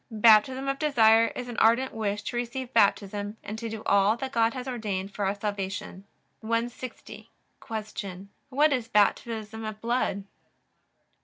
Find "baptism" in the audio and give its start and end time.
0.09-0.67, 2.73-3.37, 8.87-9.63